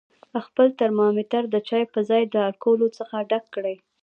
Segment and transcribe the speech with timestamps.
[0.45, 3.75] خپل ترمامتر د چای په ځای له الکولو څخه ډک کړئ.